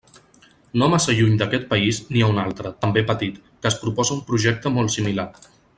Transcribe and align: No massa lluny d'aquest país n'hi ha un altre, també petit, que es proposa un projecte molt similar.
No 0.81 0.87
massa 0.93 1.15
lluny 1.19 1.35
d'aquest 1.41 1.67
país 1.73 1.99
n'hi 2.15 2.25
ha 2.27 2.31
un 2.35 2.41
altre, 2.45 2.73
també 2.87 3.07
petit, 3.13 3.39
que 3.65 3.73
es 3.75 3.79
proposa 3.87 4.17
un 4.19 4.25
projecte 4.31 4.73
molt 4.79 4.95
similar. 4.97 5.33